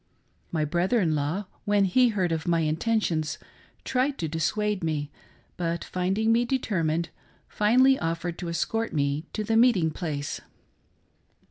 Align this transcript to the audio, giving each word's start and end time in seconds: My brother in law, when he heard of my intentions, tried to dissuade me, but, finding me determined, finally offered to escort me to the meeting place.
My 0.51 0.65
brother 0.65 0.99
in 0.99 1.13
law, 1.13 1.45
when 1.63 1.85
he 1.85 2.07
heard 2.09 2.31
of 2.31 2.47
my 2.47 2.61
intentions, 2.61 3.37
tried 3.85 4.17
to 4.17 4.27
dissuade 4.27 4.83
me, 4.83 5.11
but, 5.57 5.83
finding 5.83 6.31
me 6.31 6.43
determined, 6.43 7.09
finally 7.47 7.99
offered 7.99 8.39
to 8.39 8.49
escort 8.49 8.93
me 8.93 9.25
to 9.33 9.43
the 9.43 9.55
meeting 9.55 9.91
place. 9.91 10.41